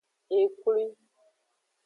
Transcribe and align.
Eklwi. 0.41 0.83